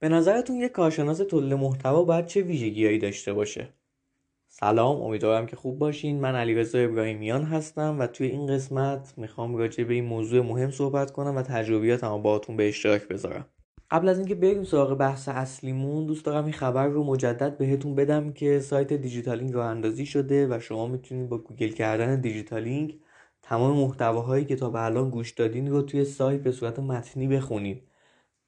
[0.00, 3.68] به نظرتون یک کارشناس تولید محتوا باید چه ویژگیهایی داشته باشه؟
[4.48, 6.20] سلام امیدوارم که خوب باشین.
[6.20, 11.10] من علیرضا ابراهیمیان هستم و توی این قسمت می‌خوام راجع به این موضوع مهم صحبت
[11.10, 13.46] کنم و تجربیاتم باهاتون به اشتراک بذارم.
[13.90, 18.32] قبل از اینکه بریم سراغ بحث اصلیمون دوست دارم این خبر رو مجدد بهتون بدم
[18.32, 22.98] که سایت دیجیتالینگ راه اندازی شده و شما می‌تونید با گوگل کردن دیجیتالینگ
[23.42, 27.87] تمام محتواهایی که تا به الان گوش دادین رو توی سایت به صورت متنی بخونید.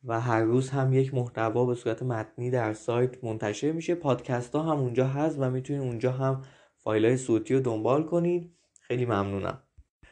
[0.05, 3.95] و هر روز هم یک محتوا به صورت متنی در سایت منتشر میشه.
[3.95, 6.43] پادکست ها هم اونجا هست و می‌تونید اونجا هم
[6.77, 8.55] فایل های صوتی رو دنبال کنید.
[8.81, 9.63] خیلی ممنونم.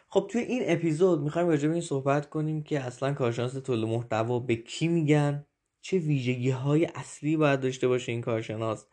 [0.08, 4.38] خب توی این اپیزود می‌خوایم راجع به این صحبت کنیم که اصلا کارشناس تولید محتوا
[4.38, 5.46] به کی میگن؟
[5.80, 8.86] چه ویژگی های اصلی باید داشته باشه این کارشناس؟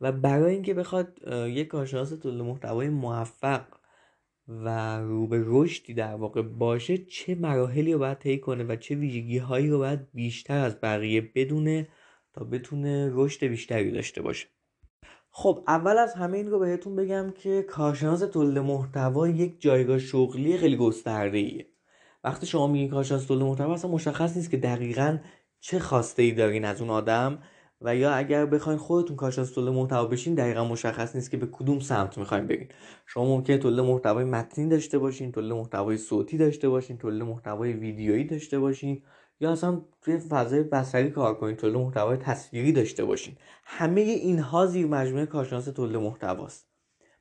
[0.00, 3.62] و برای اینکه بخواد یک کارشناس تولید محتوای موفق
[4.50, 8.94] و رو به رشدی در واقع باشه چه مراحلی رو باید طی کنه و چه
[8.94, 11.88] ویژگی هایی رو باید بیشتر از بقیه بدونه
[12.32, 14.46] تا بتونه رشد بیشتری داشته باشه.
[15.30, 20.58] خب اول از همه این رو بهتون بگم که کارشناس تولید محتوا یک جایگاه شغلی
[20.58, 21.66] خیلی گسترده ایه
[22.24, 25.18] وقتی شما میگین کارشناس تولید محتوا اصلا مشخص نیست که دقیقا
[25.60, 27.42] چه خواسته ای دارین از اون آدم.
[27.80, 31.80] و یا اگر بخواین خودتون کارشناس تولید محتوا بشین دقیقا مشخص نیست که به کدوم
[31.80, 32.68] سمت می‌خواین برین.
[33.06, 38.24] شما ممکنه تولید محتوای متنی داشته باشین تولید محتوای صوتی داشته باشین تولید محتوای ویدیویی
[38.24, 39.02] داشته باشین
[39.40, 43.36] یا اصلا توی فضای بصری کار کنین تولید محتوای تصویری داشته باشین.
[43.64, 46.66] همه اینها زیر مجموعه کارشناس تولید محتواست.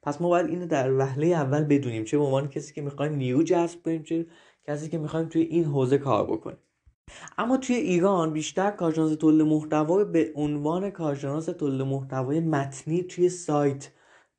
[0.03, 3.43] پس ما باید اینو در وهله اول بدونیم چه به عنوان کسی که می‌خوایم نیرو
[3.43, 4.25] جذب کنیم چه
[4.67, 6.57] کسی که می‌خوایم توی این حوزه کار بکنیم.
[7.37, 13.91] اما توی ایران بیشتر کارشناس تولید محتوا به عنوان کارشناس تولید محتوای متنی توی سایت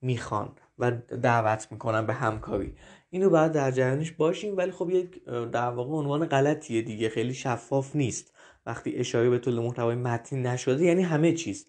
[0.03, 0.91] می‌خوان و
[1.23, 2.75] دعوت می‌کنن به همکاری.
[3.11, 7.97] اینو باید در جریانش باشیم ولی خب یک در واقع عنوان غلطیه دیگه خیلی شفاف
[7.97, 8.35] نیست.
[8.67, 11.67] وقتی اشاره به تولید محتوای متنی نشده یعنی همه چیز.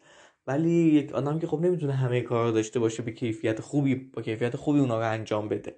[0.48, 4.22] ولی یک آدم که خب نمی‌تونه همه کار رو داشته باشه به کیفیت خوبی با
[4.22, 5.76] کیفیت خوبی اونا رو انجام بده.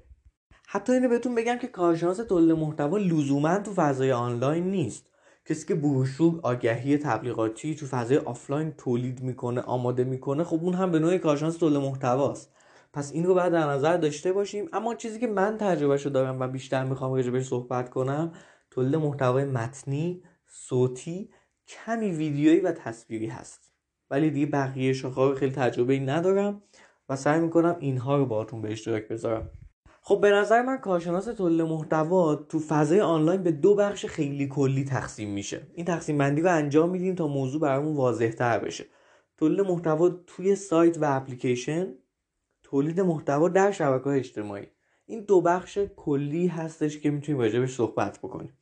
[0.67, 5.12] حتی اینو بهتون بگم که کارشناس تولید محتوا لزوما تو فضای آنلاین نیست.
[5.45, 10.91] کسی که بروشور آگهی تبلیغاتی تو فضای آفلاین تولید می‌کنه آماده می‌کنه خب اون هم
[10.91, 12.53] به نوعی کارشناس تولید محتواست.
[12.93, 14.69] پس این رو باید در نظر داشته باشیم.
[14.73, 18.31] اما چیزی که من تجربهشو دارم و بیشتر می‌خوام راجبش صحبت کنم
[18.71, 21.29] تولید محتوای متنی صوتی
[21.67, 23.71] کمی ویدیویی و تصویری هست.
[24.09, 26.63] ولی دیگه بقیه شاخه‌ها خیلی تجربه ای ندارم
[27.09, 29.49] و سعی می‌کنم اینها رو باهاتون به اشتراک بذارم.
[30.05, 34.85] خب به نظر من کارشناس تولید محتوا تو فضای آنلاین به دو بخش خیلی کلی
[34.85, 35.67] تقسیم میشه.
[35.73, 38.85] این تقسیم بندی رو انجام میدیم تا موضوع برامون واضح تر بشه.
[39.37, 41.93] تولید محتوا توی سایت و اپلیکیشن
[42.63, 44.67] تولید محتوا در شبکه اجتماعی.
[45.05, 48.57] این دو بخش کلی هستش که می‌تونیم راجبش صحبت بکنیم.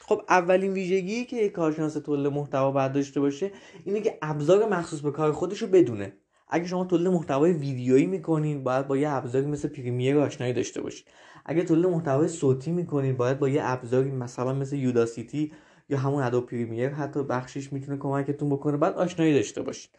[0.00, 3.52] خب اولین ویژگی که یک کارشناس تولید محتوا باید داشته باشه
[3.84, 6.12] اینه که ابزار مخصوص به کار خودش رو بدونه.
[6.48, 11.06] اگه شما تولید محتوای ویدیویی می‌کنین باید با یه ابزاری مثل پریمیر آشنایی داشته باشید.
[11.44, 15.52] اگه تولید محتوای صوتی می‌کنین باید با یه ابزاری مثلا مثل یوداسیتی
[15.88, 19.90] یا همون ادو پریمیر حتی بخشش می‌تونه کمکتون بکنه بعد آشنایی داشته باشید.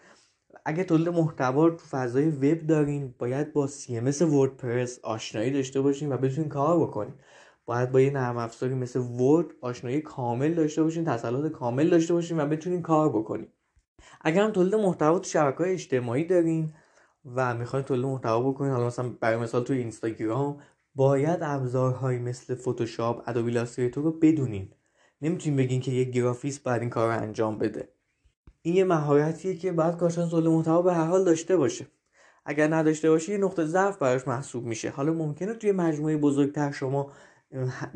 [0.65, 6.17] اگه تولید محتوا تو فضای وب دارین باید با CMS وردپرس آشنایی داشته باشین و
[6.17, 7.13] بتونین کار بکنین.
[7.65, 12.39] باید با یه نرم افزاری مثل ورد آشنایی کامل داشته باشین تسلط کامل داشته باشین
[12.39, 13.47] و بتونین کار بکنین.
[14.21, 16.73] اگر هم تولید محتوا تو شبکه های اجتماعی دارین
[17.35, 20.57] و می‌خواین تولید محتوا بکنین حالا مثلا برای مثال تو اینستاگرام
[20.95, 24.69] باید ابزارهایی مثل فتوشاپ Adobe Illustrator رو بدونین.
[25.21, 27.89] نمی‌تونین بگین که یک گرافیست باید این کار رو انجام بده.
[28.61, 31.87] این یه مهارتیه که باید کارشناس تولید محتوا به هر حال داشته باشه.
[32.45, 34.89] اگر نداشته باشه یه نقطه ضعف براش محسوب میشه.
[34.89, 37.11] حالا ممکنه توی مجموعه بزرگتر شما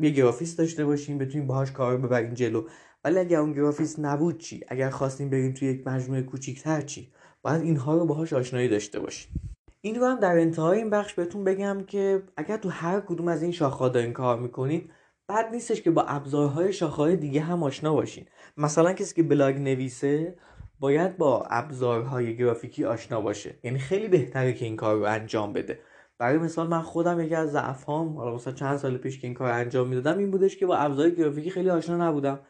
[0.00, 2.64] یه گرافیست داشته باشین بتونین باهاش کار ببرین جلو.
[3.04, 7.62] ولی اگر اون گرافیست نبود چی؟ اگر خواستیم بریم توی یک مجموعه کوچیکتر چی؟ باید
[7.62, 9.32] اینها رو باهاش آشنایی داشته باشین
[9.80, 13.42] این رو هم در انتهای این بخش بهتون بگم که اگر تو هر کدوم از
[13.42, 14.90] این شاخه‌ها دارین کار می‌کنید
[15.28, 18.26] بد نیستش که با ابزارهای شاخه‌های دیگه هم آشنا باشین.
[18.56, 20.36] مثلا کسی که بلاگ نویسه
[20.80, 23.54] باید با ابزارهای گرافیکی آشنا باشه.
[23.62, 25.78] یعنی خیلی بهتره که این کار رو انجام بده.
[26.18, 29.50] برای مثال من خودم یکی از ضعفام حالا مثلا چند سال پیش که این کار
[29.50, 32.40] انجام می‌دادم این بودش که با ابزار گرافیکی خیلی آشنا نبودم.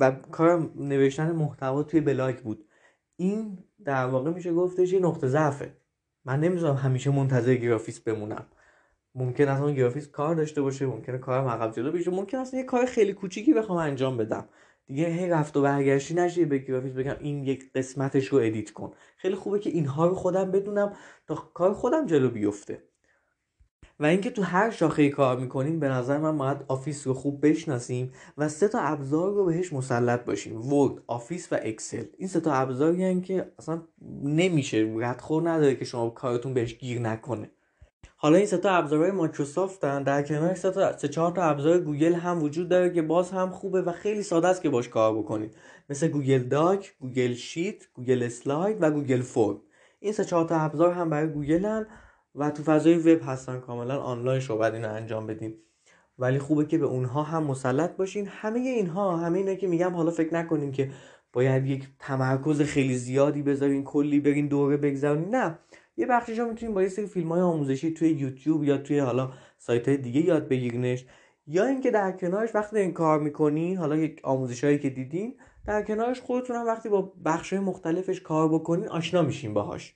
[0.00, 2.64] و کارم نوشتن محتوا توی بلاگ بود.
[3.16, 5.72] این در واقع میشه گفتش یه نقطه ضعفه.
[6.24, 8.46] من نمی‌ذارم همیشه منتظر گرافیست بمونم.
[9.14, 12.62] ممکن است اون گرافیست کار داشته باشه ممکنه کارم عقب جلو بشه ممکن است یه
[12.62, 14.48] کار خیلی کوچیکی بخوام انجام بدم.
[14.86, 18.92] دیگه هی رفت و برگشتی نشه به گرافیست بگم این یک قسمتش رو edit کن.
[19.16, 20.92] خیلی خوبه که اینها رو خودم بدونم
[21.26, 22.82] تا کار خودم جلو بیفته.
[24.00, 28.12] و اینکه تو هر شاخه کار می‌کنیم به نظر من باید Office رو خوب بشناسیم
[28.38, 30.72] و سه تا ابزار رو بهش مسلط باشیم.
[30.72, 32.04] Word Office و Excel.
[32.18, 33.82] این سه تا ابزاری که اصلا
[34.22, 37.50] نمیشه ردخور نداره که شما کارتون بهش گیر نکنه.
[38.16, 42.14] حالا این سه تا ابزارهای مایکروسافتن در کنار سه تا سه چهار تا ابزار گوگل
[42.14, 45.54] هم وجود داره که باز هم خوبه و خیلی ساده است که باش کار بکنید.
[45.90, 49.60] مثل Google Doc، Google Sheet، Google Slide و Google Form
[50.00, 51.86] این سه چهار تا ابزار هم برای گوگل هم
[52.34, 55.54] و تو فضای وب هستن کاملا آنلاین شو اینو انجام بدیم
[56.18, 58.26] ولی خوبه که به اونها هم مسلط باشین.
[58.26, 60.90] همه اینها همه اینا که میگم حالا فکر نکنین که
[61.32, 65.58] باید یک تمرکز خیلی زیادی بذارین کلی برین دوره بگذارین نه.
[65.96, 69.88] یه بخشش می‌تونین با یه سری فیلم های آموزشی توی یوتیوب یا توی حالا سایت
[69.88, 71.06] های دیگه یاد بگیرینش.
[71.46, 75.36] یا اینکه در کنارش وقتی این کار می‌کنین حالا یک آموزش هایی که دیدین
[75.66, 79.94] در کنارش خودتون وقتی با بخش مختلفش کار بکنین آشنا میشین باهاش.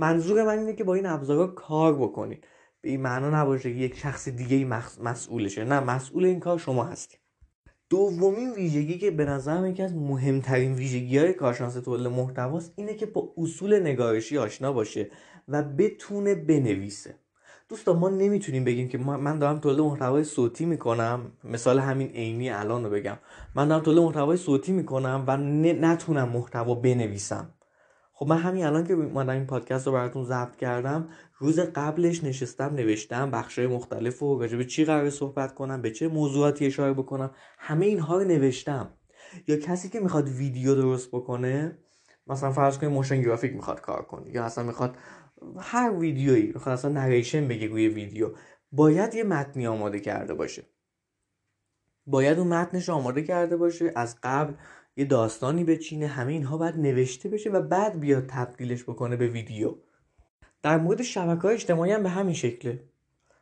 [0.00, 2.44] منظور من اینه که با این ابزارها کار بکنید.
[2.80, 4.64] به این معنا نباشه که یک شخص دیگه
[5.02, 5.64] مسئولشه.
[5.64, 7.20] نه مسئول این کار شما هستید
[7.90, 13.06] دومین ویژگی که به نظرم یکی از مهمترین ویژگی های کارشناس تولید محتواست اینه که
[13.06, 15.10] با اصول نگارشی آشنا باشه
[15.48, 17.14] و بتونه بنویسه.
[17.68, 21.32] دوستان ما نمی‌تونیم بگیم که من دارم تولید محتوای صوتی می‌کنم.
[21.44, 23.18] مثال همین عینی الان رو بگم.
[23.54, 27.54] من دارم تولید محتوای صوتی می‌کنم و نتونم محتوا بنویسم.
[28.22, 31.08] خب من همین الان که اومدم این پادکست رو براتون ضبط کردم
[31.38, 36.08] روز قبلش نشستم نوشتم بخشای مختلف و راجع به چی قرار صحبت کنم به چه
[36.08, 38.94] موضوعاتی اشاره بکنم همه اینها رو نوشتم.
[39.46, 41.78] یا کسی که می‌خواد ویدیو درست بکنه
[42.26, 44.96] مثلا فرض کنید motion graphic می‌خواد کار کنه یا اصلا می‌خواد
[45.58, 48.30] هر ویدیویی می‌خواد اصلا narration بگه روی ویدیو
[48.72, 50.62] باید یه متنی آماده کرده باشه.
[52.06, 54.54] باید اون متنش آماده کرده باشه از قبل
[55.00, 59.74] یه داستانی بچینه همه اینها باید نوشته بشه و بعد بیاد تبدیلش بکنه به ویدیو.
[60.62, 62.84] در مورد شبکه های اجتماعی هم به همین شکله.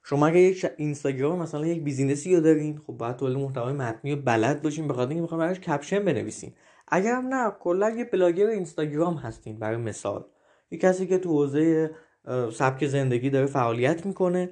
[0.03, 4.15] شما اگه یک اینستاگرام مثلا یک business ی رو دارین خب باید تولید محتوای متنی
[4.15, 6.53] رو بلد باشین به خاطر اینکه می‌خواین براش caption بنویسین.
[6.89, 10.25] اگر هم نه کلا یه بلاگر اینستاگرام هستین برای مثال.
[10.71, 11.91] یه کسی که تو حوزه
[12.53, 14.51] سبک زندگی داره فعالیت می‌کنه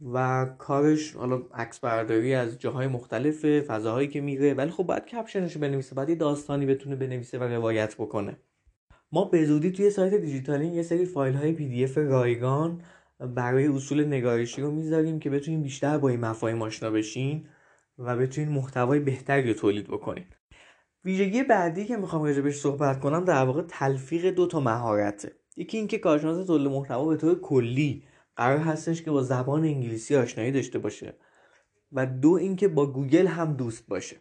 [0.00, 4.54] و کارش حالا عکس برداری از جاهای مختلف فضاهایی که میره.
[4.54, 8.36] ولی خب باید caption ش بنویسه باید یه داستانی بتونه بنویسه و روایت بکنه.
[9.12, 12.82] ما به زودی توی سایت دیجیتالین یه سری فایل های PDF رایگان
[13.18, 17.46] برای اصول نگارشی رو می‌ذاریم که بتونین بیشتر با این مفاهیم آشنا بشین
[17.98, 20.24] و بتونین محتوای بهتری تولید بکنین.
[21.04, 25.32] ویژگی بعدی که می‌خوام راجبش صحبت کنم در واقع تلفیق دو تا مهارته.
[25.56, 28.02] یکی اینکه کارشناس تولید محتوا به طور کلی
[28.36, 31.14] قرار هستش که با زبان انگلیسی آشنایی داشته باشه
[31.92, 34.16] و دو اینکه با گوگل هم دوست باشه.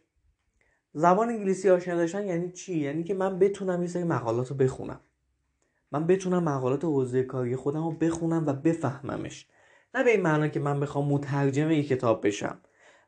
[0.94, 5.00] زبان انگلیسی آشنا داشتن یعنی چی؟ یعنی که من بتونم یه سری مقالات رو بخونم.
[5.92, 9.48] من بتونم مقالات حوزه کاری خودم رو بخونم و بفهممش.
[9.96, 12.58] نه به این معنا که من بخوام مترجم یک کتاب بشم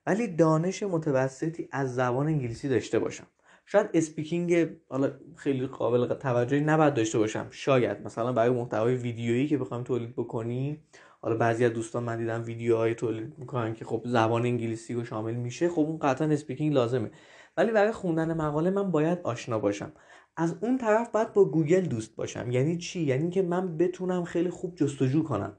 [0.06, 3.28] ولی دانش متوسطی از زبان انگلیسی داشته باشم.
[3.70, 7.48] شاید speaking حالا خیلی قابل توجهی نباید داشته باشم.
[7.52, 10.84] شاید مثلا برای محتوای ویدیویی که بخوایم تولید بکنیم.
[11.22, 15.34] حالا بعضی از دوستان من دیدم ویدیوهای تولید می‌کنن که خب زبان انگلیسی رو شامل
[15.34, 15.70] میشه.
[15.70, 17.12] خب اون قطعا speaking لازمه.
[17.58, 19.92] ولی برای خوندن مقاله من باید آشنا باشم.
[20.38, 22.52] از اون طرف باید با گوگل دوست باشم.
[22.52, 25.58] یعنی چی؟ یعنی که من بتونم خیلی خوب جستجو کنم.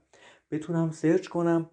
[0.51, 1.71] بتونم search کنم.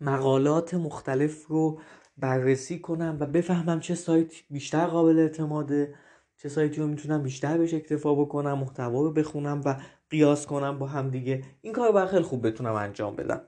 [0.00, 1.80] مقالات مختلف رو
[2.16, 5.94] بررسی کنم و بفهمم چه سایت بیشتر قابل اعتماده
[6.36, 9.76] چه سایتی رو می‌تونم بیشتر بهش اکتفا بکنم محتوا رو بخونم و
[10.10, 11.42] قیاس کنم با هم دیگه.
[11.60, 13.40] این کار رو خیلی خوب بتونم انجام بدم.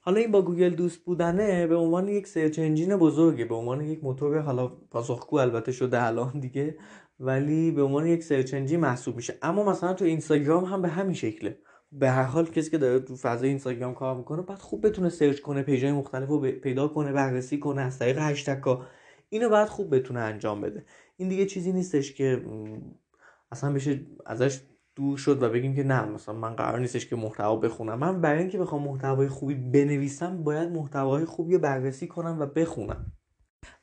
[0.00, 4.04] حالا این با گوگل دوست بودنه به عنوان یک search engine بزرگه به عنوان یک
[4.04, 6.78] موتور حالا پاسخگو البته شده الان دیگه
[7.20, 9.38] ولی به عنوان یک search engine محسوب میشه.
[9.42, 11.58] اما مثلا تو اینستاگرام هم به همین شکله.
[11.98, 15.40] به هر حال کسی که داره تو فضای اینستاگرام کار می‌کنه باید خوب بتونه search
[15.40, 18.86] کنه page ای مختلف رو پیدا کنه بررسی کنه از طریق هشتگ ها
[19.28, 20.84] اینو باید خوب بتونه انجام بده.
[21.16, 22.42] این دیگه چیزی نیستش که
[23.52, 24.60] اصلا بشه ازش
[24.94, 27.98] دور شد و بگیم که نه مثلا من قرار نیستش که محتوا بخونم.
[27.98, 33.12] من برای اینکه بخوام محتوای خوبی بنویسم باید محتوای خوبی رو بررسی کنم و بخونم.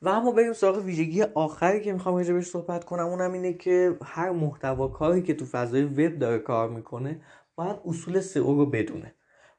[0.02, 3.06] و اما بریم سراغ ویژگی آخری که می‌خوام راجع صحبت کنم.
[3.06, 7.20] اونم اینه که هر محتوا کاری که تو فضای وب داره کار می‌کنه
[7.56, 9.14] باید اصول سئو رو بدونه.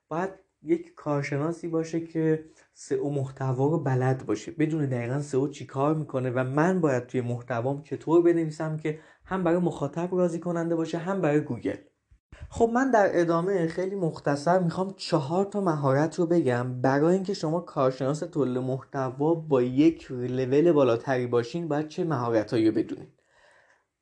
[0.08, 0.30] باید
[0.62, 4.52] یک کارشناسی باشه که سئو محتوا رو بلد باشه.
[4.52, 9.44] بدون دقیقا سئو چی کار می‌کنه و من باید توی محتوام چطور بنویسم که هم
[9.44, 11.78] برای مخاطب راضی کننده باشه هم برای گوگل.
[12.50, 16.82] خب من در ادامه خیلی مختصر می‌خوام چهار تا مهارت رو بگم.
[16.82, 22.76] برای اینکه شما کارشناس تولید محتوا با یک لول بالاتری باشین باید چه مهارتهایی رو
[22.76, 23.14] بدونید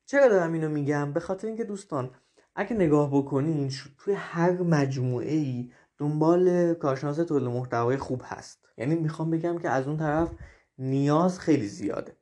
[0.06, 2.10] چرا دارم اینو میگم؟ به خاطر اینکه دوستان
[2.56, 8.64] اگه نگاه بکنین توی هر مجموعه ای دنبال کارشناس تولید محتوای خوب هست.
[8.76, 10.30] یعنی می‌خوام بگم که از اون طرف
[10.78, 12.16] نیاز خیلی زیاده.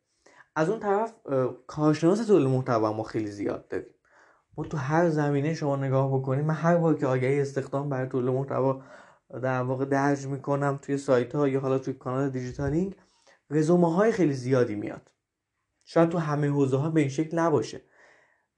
[0.57, 1.15] از اون طرف
[1.67, 3.95] کارشناس تولید محتوا ما خیلی زیاد داریم.
[4.57, 8.35] ما تو هر زمینه شما نگاه بکنیم من هر بار که آگهی استخدام برای تولید
[8.35, 8.83] محتوا
[9.43, 12.97] در واقع درج می‌کنم توی سایت ها یا حالا توی کانال دیجیتالینگ
[13.51, 15.11] رزومه های خیلی زیادی میاد.
[15.85, 17.81] شاید تو همه حوزه ها به این شکل نباشه.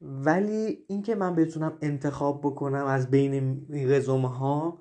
[0.04, 4.78] ولی اینکه من بتونم انتخاب بکنم از بین رزومه ها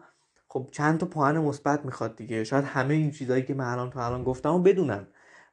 [0.48, 2.44] خب چند تا پوان مثبت می‌خواد دیگه.
[2.44, 5.08] شاید همه این چیزهایی که من الان تا الان گفتم و بدونم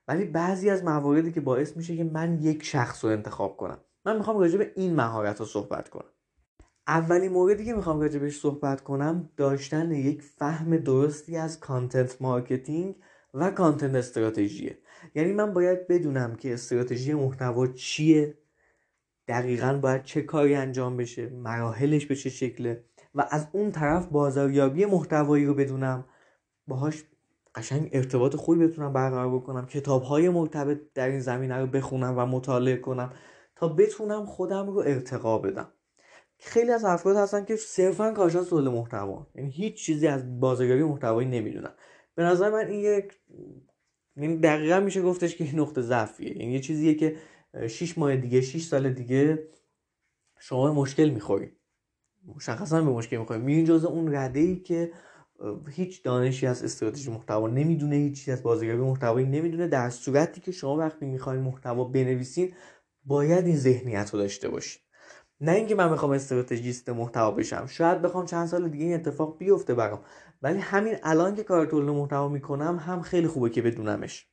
[0.08, 3.78] ولی بعضی از مواردی که باعث میشه که من یک شخص رو انتخاب کنم.
[4.04, 6.10] من می‌خوام راجع به این مهارت رو صحبت کنم.
[6.86, 12.96] اولین موردی که می‌خوام راجع بهش صحبت کنم داشتن یک فهم درستی از content marketing
[13.34, 14.78] و کانتنت استراتژیه.
[15.14, 18.38] یعنی من باید بدونم که استراتژی محتوا چیه
[19.30, 22.84] دقیقا باید چه کاری انجام بشه مراحلش به چه شکله
[23.14, 26.04] و از اون طرف بازاریابی محتوایی رو بدونم.
[26.66, 27.04] باهاش
[27.54, 32.26] قشنگ ارتباط خوبی بتونم برقرار بکنم کتاب های مرتبط در این زمینه رو بخونم و
[32.26, 33.12] مطالعه کنم
[33.56, 35.68] تا بتونم خودم رو ارتقا بدم.
[36.38, 41.28] خیلی از افراد هستن که صرفا کارشناس تولید محتوا یعنی هیچ چیزی از بازاریابی محتوایی
[41.28, 41.72] نمی‌دونن.
[42.14, 43.12] به نظر من این یک
[44.16, 47.16] یعنی دقیقا میشه گفتش که نقطه ضعفیه یعنی یه چیزیه که
[47.68, 49.48] 6 ماه دیگه 6 سال دیگه
[50.38, 51.52] شما مشکل می‌خوری.
[52.36, 53.40] مشخصا به مشکل می‌خوری.
[53.40, 54.92] میرین جزء اون رده ای که
[55.68, 59.66] هیچ دانشی از استراتژی محتوا نمی‌دونه هیچ چیز از بازاریابی محتوایی نمی‌دونه.
[59.66, 62.54] در صورتی که شما وقتی می‌خواین محتوا بنویسین
[63.04, 64.82] باید این ذهنیت رو داشته باشین.
[65.40, 67.66] نه اینکه من می‌خوام استراتژیست محتوا بشم.
[67.66, 70.00] شاید بخوام چند سال دیگه این اتفاق بیفته برام.
[70.42, 74.29] ولی همین الان که کار تولید محتوا می‌کنم هم خیلی خوبه که بدونمش.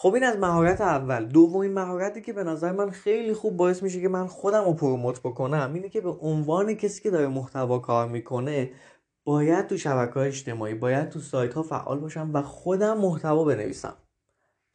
[0.00, 1.24] خب این از مهارت اول.
[1.24, 5.20] دومین مهارتی که به نظر من خیلی خوب باعث میشه که من خودم رو پروموت
[5.20, 8.70] بکنم اینه که به عنوان کسی که داره محتوا کار می‌کنه
[9.24, 13.96] باید تو شبکه اجتماعی باید تو سایت ها فعال باشم و خودم محتوا بنویسم.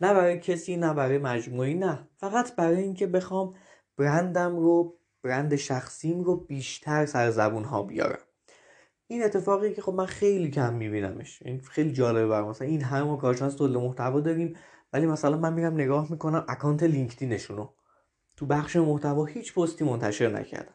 [0.01, 2.07] نه برای کسی نه برای مجموعی نه.
[2.17, 3.53] فقط برای اینکه بخوام
[3.97, 8.19] برندم رو برند شخصیم رو بیشتر سر زبون ها بیارم.
[9.07, 11.43] این اتفاقی که خب من خیلی کم میبینمش.
[11.45, 12.49] این خیلی جالبه برام.
[12.49, 14.55] مثلا این همه کارشناس تولید محتوا داریم.
[14.93, 17.73] ولی مثلا من میرم نگاه می‌کنم account لینکدینشون رو.
[18.37, 20.73] تو بخش محتوا هیچ پستی منتشر نکردن.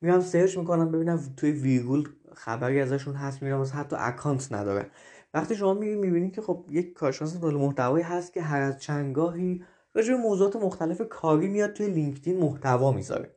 [0.00, 4.90] میرم search می‌کنم ببینم توی ویرگول خبری ازشون هست میرم مثلا حتی account نداره
[5.34, 9.64] وقتی شما میری می‌بینید که خب یک کارشناس تولید محتوایی هست که هر از چندگاهی
[9.94, 13.36] راجع به موضوعات مختلف کاری میاد توی لینکدین محتوا می‌ذاره.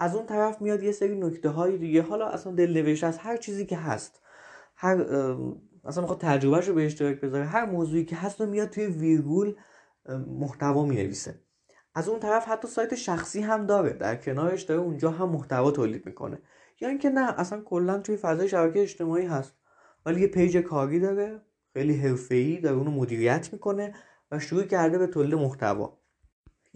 [0.00, 2.02] از اون طرف میاد یه سری نکته های دیگه.
[2.02, 4.20] حالا اصلا دل از هر چیزی که هست
[4.76, 5.04] هر
[5.86, 7.44] اصلا می‌خواد تجربهش رو به اشتراک بذاره.
[7.44, 9.54] هر موضوعی که هست رو میاد توی ویرگول
[10.26, 11.40] محتوا می‌نویسه.
[11.94, 13.92] از اون طرف حتی سایت شخصی هم داره.
[13.92, 16.38] در کنارش داره اونجا هم محتوا تولید می‌کنه.
[16.80, 19.54] یا اینکه نه اصلا کلا توی فضای شبکه اجتماعی هست.
[20.06, 21.40] ولی یه پیج کاری داره
[21.72, 23.94] خیلی حرفه‌ای داره اونو مدیریت می‌کنه
[24.30, 25.98] و شروع کرده به تولید محتوا.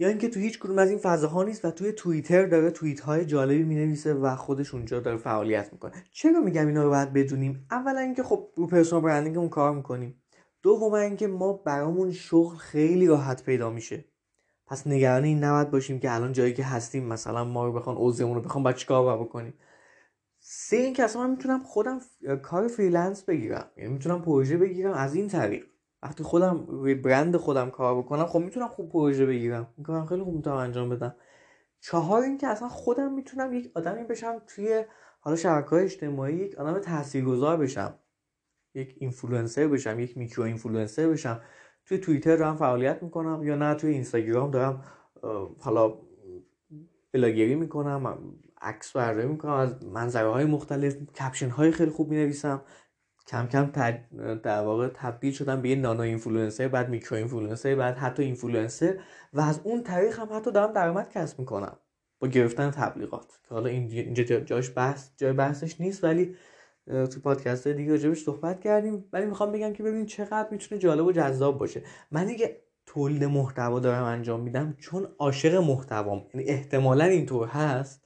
[0.01, 3.25] یا اینکه تو هیچ کدوم از این فضاها نیست و توی توییتر داره توییت های
[3.25, 5.93] جالبی می‌نویسه و خودش اونجا داره فعالیت می‌کنه.
[6.11, 10.21] چرا میگم اینا رو باید بدونیم؟ اولا اینکه خب رو personal branding مون کار می‌کنیم.
[10.63, 14.05] دوم اینکه ما برامون شغل خیلی راحت پیدا میشه.
[14.67, 18.35] پس نگران این نباید باشیم که الان جایی که هستیم مثلا ما رو بخوان عذرمون
[18.35, 19.53] رو بخوان بعد چیکار بکنیم.
[20.39, 21.99] سه اینکه اصلا من می‌تونم خودم
[22.43, 23.65] کار freelance بگیرم.
[23.77, 25.65] یعنی می‌تونم پروژه بگیرم از این طریق.
[26.03, 29.67] وقتی خودم روی برند خودم کار بکنم خب می‌تونم خوب پروژه بگیرم.
[29.77, 31.15] این خیلی خوب می‌تونم انجام بدم.
[31.79, 34.83] چهار اینکه اصلا خودم می‌تونم یک آدمی بشم توی
[35.19, 37.93] حالا شبکه های اجتماعی یک آدم تاثیرگذار بشم.
[38.75, 41.41] یک اینفلوئنسر بشم یک micro influencer بشم.
[41.85, 44.83] توی توییتر دارم فعالیت می‌کنم یا نه توی اینستاگرام دارم
[45.59, 45.93] حالا
[47.11, 48.17] بلاگری می‌کنم
[48.61, 52.61] عکس برداری می‌کنم از منظره های مختلف caption های خیلی خوب می‌نویسم.
[53.27, 53.71] کم کم
[54.43, 58.99] در واقع تبدیل شدم به یه nano influencer بعد micro influencer بعد حتی اینفلوئنسر
[59.33, 61.77] و از اون طریق هم حتی دارم درآمد کسب می‌کنم
[62.19, 63.39] با گرفتن تبلیغات.
[63.43, 66.35] که حالا اینجا جاش بحث جای بحثش نیست ولی
[66.87, 69.05] تو پادکست دیگه راجبش صحبت کردیم.
[69.13, 71.83] ولی می‌خوام بگم که ببین چقدر می‌تونه جالب و جذاب باشه.
[72.11, 78.01] من دیگه تولید محتوا دارم انجام میدم چون عاشق محتوام یعنی احتمالا اینطور هست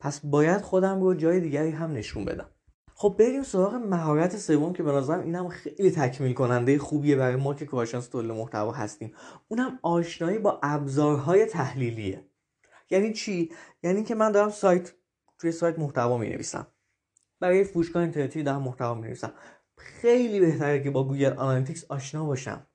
[0.00, 2.48] پس باید خودم رو جای دیگری هم نشون بدم.
[2.98, 7.66] خب بریم سراغ مهارت سوم که به اینم خیلی تکمیل کننده خوبیه برای ما که
[7.66, 9.14] کارشناس تولید محتوا هستیم.
[9.48, 12.30] اونم آشنایی با ابزارهای تحلیلیه.
[12.90, 14.92] یعنی چی؟ یعنی که من دارم سایت
[15.38, 16.66] توی سایت محتوا می نویسم
[17.40, 19.32] برای فروشگاه اینترنتی دارم محتوا می نویسم
[19.76, 22.66] خیلی بهتره که با Google Analytics آشنا باشم.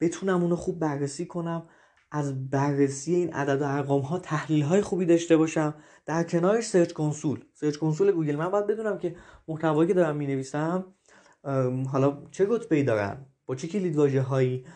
[0.00, 1.68] بتونم اونو خوب بررسی کنم.
[2.14, 5.74] از بررسی این عدد و ارقام ها تحلیل های خوبی داشته باشم.
[6.06, 7.44] در کنارش Search Console.
[7.54, 9.16] Search Console گوگل من باید بدونم که
[9.48, 10.84] محتوایی که دارم می نویسم
[11.92, 14.66] حالا چه رتبه دارن؟ با چه کلید واژه هایی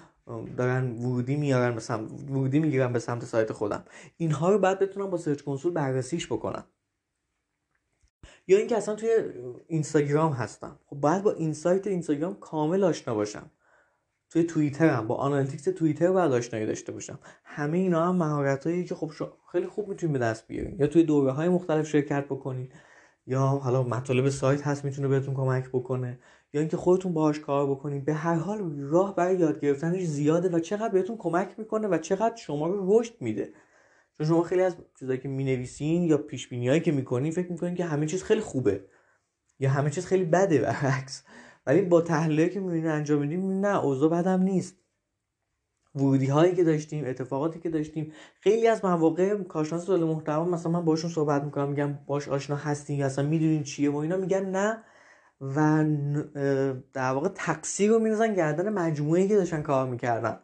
[0.56, 3.84] دارن ورودی میارن به سمت ورودی می‌گیرن به سمت سایت خودم.
[4.16, 6.64] اینها رو بعد بتونم با Search Console بررسیش بکنم.
[8.46, 9.10] یا اینکه اصلا توی
[9.66, 10.78] اینستاگرام هستم.
[10.86, 13.50] خب باید با insight اینستاگرام کامل آشنا باشم.
[14.42, 17.18] توی هم با analytics توییتر باید آشنایی داشته باشم.
[17.44, 19.10] همه اینا هم مهارت که خب
[19.52, 20.76] خیلی خوب می‌تونید به دست بیارین.
[20.78, 22.68] یا توی دوره های مختلف شرکت بکنین
[23.26, 26.18] یا حالا مطالب سایت هست می‌تونه بهتون کمک بکنه
[26.52, 30.58] یا اینکه خودتون باهاش کار بکنید به هر حال راه برای یاد گرفتنش زیاده و
[30.58, 33.52] چقدر بهتون کمک می‌کنه و چقدر شما رو رشد میده.
[34.18, 37.84] چون شما خیلی از چیزایی که می‌نویسین یا پیش هایی که می‌کنین فکر می‌کنین که
[37.84, 38.84] همه چیز خیلی خوبه.
[39.58, 41.24] یا همه چیز خیلی بده برعکس.
[41.66, 44.76] ولی با تحلیلی که می‌بینین انجام میدیم نه اوضاع بدم نیست.
[45.94, 50.84] ورودی هایی که داشتیم اتفاقاتی که داشتیم خیلی از مواقع کارشناس تولید محتوا مثلا من
[50.84, 54.82] باشون صحبت می‌کنم میگم باش آشنا هستین یا اصلا می‌دونین چیه و اینا میگن نه.
[55.40, 55.84] و
[56.92, 60.38] در واقع تقصیر رو میریزن گردن مجموعه که داشتن کار می‌کردن.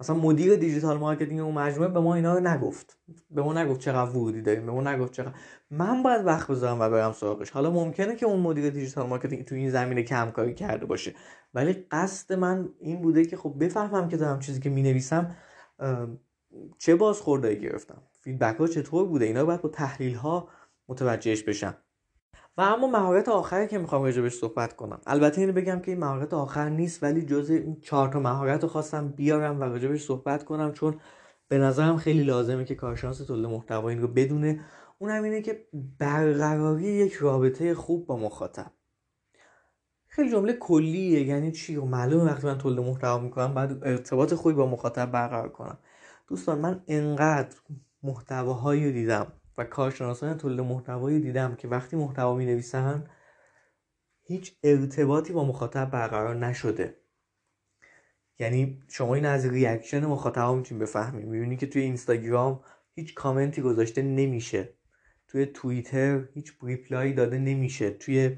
[0.00, 2.98] مثلا مدیر digital marketing اون مجموعه به ما اینا رو نگفت.
[3.30, 5.34] به ما نگفت چقدر ورودی داریم به ما نگفت چقدر.
[5.70, 7.50] من باید وقت بذارم و برم سراغش.
[7.50, 11.14] حالا ممکنه که اون مدیر digital marketing تو این زمینه کم کاری کرده باشه.
[11.54, 15.36] ولی قصد من این بوده که خب بفهمم که دارم چیزی که می‌نویسم
[16.78, 20.48] چه بازخوردایی گرفتم؟ feedback ها چطور بوده؟ اینا رو باید با تحلیل ها
[20.88, 21.74] متوجهش بشم.
[22.58, 25.00] و اما مهارت آخری که می‌خوام راجبش صحبت کنم.
[25.06, 28.68] البته اینو بگم که این مهارت آخر نیست ولی جز این چهار تا مهارت رو
[28.68, 31.00] خواستم بیارم و راجبش صحبت کنم چون
[31.48, 34.60] به نظرم خیلی لازمه که کارشناس تولید محتوا این رو بدونه.
[34.98, 35.66] اونم اینه که
[35.98, 38.70] برقراری یک رابطه خوب با مخاطب.
[40.06, 44.54] خیلی جمله کلیه یعنی چی؟ و معلومه وقتی من تولید محتوا می‌کنم بعد ارتباط خوبی
[44.54, 45.78] با مخاطب برقرار کنم.
[46.28, 47.56] دوستان من انقدر
[48.02, 49.32] محتواهایی دیدم.
[49.58, 53.04] و کارشناسان تولید محتوایی دیدم که وقتی محتوا می نویسن
[54.22, 56.96] هیچ ارتباطی با مخاطب برقرار نشده.
[58.38, 62.60] یعنی شما این از reaction مخاطب می‌تونید بفهمید می‌بینی که توی اینستاگرام
[62.94, 64.74] هیچ کامنتی گذاشته نمیشه.
[65.28, 67.90] توی توییتر هیچ reply داده نمیشه.
[67.90, 68.36] توی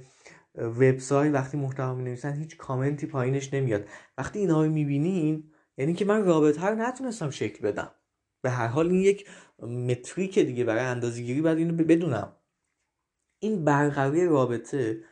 [0.55, 3.85] وبسایت وقتی محتوا می نویسن هیچ کامنتی پایینش نمیاد.
[4.19, 7.91] وقتی اینا رو می‌بینین یعنی که من رابطه رو نتونستم شکل بدم.
[8.43, 9.29] به هر حال این یک
[9.63, 12.37] metric دیگه برای اندازه گیری باید اینو بدونم.
[13.39, 15.05] این برقراری رابطه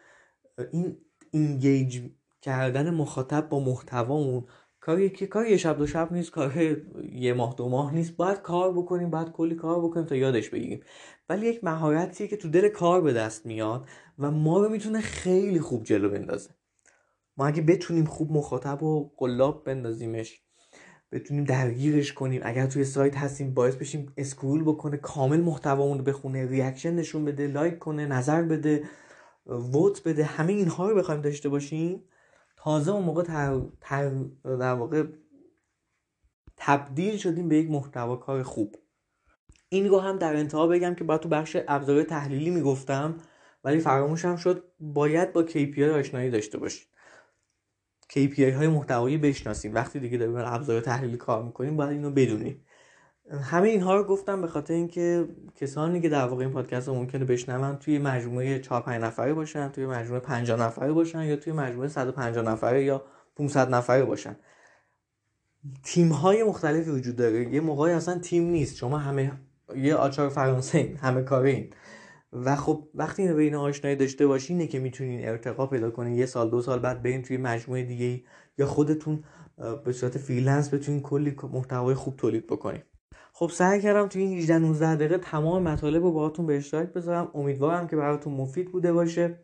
[0.73, 0.97] این
[1.31, 2.11] engage
[2.43, 4.45] کردن مخاطب با محتوامون
[4.81, 6.77] کاری که کار یه شب دو شب نیست کار
[7.13, 8.17] یه ماه دو ماه نیست.
[8.17, 10.81] باید کار بکنیم باید کلی کار بکنیم تا یادش بگیریم.
[11.29, 13.89] ولی یک مهارتیه که تو دل کار به دست میاد
[14.19, 16.51] و ما رو می‌تونه خیلی خوب جلو بندازه.
[17.37, 20.43] ما اگه بتونیم خوب مخاطب و قلاب بندازیمش
[21.13, 22.41] بتونیم درگیرش کنیم.
[22.45, 27.47] اگر توی سایت هستیم باعث بشیم scroll بکنه کامل محتوامون رو بخونه reaction نشون بده
[27.47, 28.85] لایک کنه نظر بده
[29.47, 32.05] ووت بده همه اینها رو بخوایم داشته باشیم
[32.57, 34.11] تازه اون موقع تر, تر
[34.45, 35.05] در واقع
[36.57, 38.77] تبدیل شدیم به یک محتوا کار خوب.
[39.69, 43.17] این رو هم در انتها بگم که باید تو بخش ابزار تحلیلی می‌گفتم
[43.65, 46.89] ولی فراموشم شد باید با KPI آشنایی داشته باشید.
[48.13, 49.75] KPI های محتوایی بشناسیم.
[49.75, 52.65] وقتی دیگه داریم ابزار تحلیلی کار می‌کنیم باید اینو بدونیم.
[53.43, 57.25] همه اینها رو گفتم به خاطر اینکه کسانی که در واقع این پادکست رو ممکنه
[57.25, 61.89] بشنون توی مجموعه 4 5 نفره باشن توی مجموعه 50 نفره باشن یا توی مجموعه
[61.89, 63.05] 150 نفره یا
[63.37, 64.37] 500 نفره باشن.
[65.83, 67.55] تیم های مختلفی وجود داره.
[67.55, 68.77] یه موقعی اصلا تیم نیست.
[68.77, 69.33] شما همه
[69.77, 71.73] یه آچار فرانسه همه کارین
[72.33, 76.51] و خب وقتی به این آشنایی داشته باشینه که می‌تونین ارتقا پیدا کنین یه سال
[76.51, 78.23] دو سال بعد برین توی مجموعه دیگه
[78.59, 79.25] یا خودتون
[79.85, 82.83] به صورت freelance بتونین کلی محتوای خوب تولید بکنین
[83.33, 87.31] خب سعی کردم توی این 18 19 دقیقه تمام مطالب رو باهاتون به اشتراک بذارم.
[87.35, 89.41] امیدوارم که براتون مفید بوده باشه.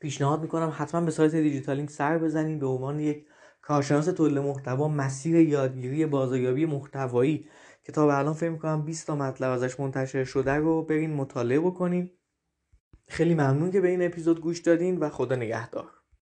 [0.00, 2.58] پیشنهاد می‌کنم حتما به سایت دیجیتالینگ سر بزنین.
[2.58, 3.26] به عنوان یک
[3.62, 7.46] کارشناس تولید محتوا مسیر یادگیری بازاریابی محتوایی
[7.82, 11.60] که تا به الان فکر می‌کنم 20 تا مطلب ازش منتشر شده رو برین مطالعه
[11.60, 12.10] بکنین.
[13.08, 16.01] خیلی ممنون که به این اپیزود گوش دادین و خدا نگهدار.